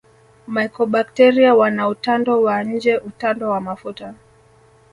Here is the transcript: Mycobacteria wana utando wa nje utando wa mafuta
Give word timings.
Mycobacteria 0.47 1.53
wana 1.55 1.87
utando 1.87 2.41
wa 2.41 2.63
nje 2.63 2.97
utando 2.97 3.49
wa 3.49 3.61
mafuta 3.61 4.13